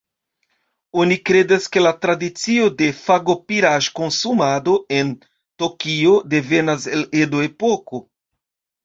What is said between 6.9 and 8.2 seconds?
el Edo-epoko.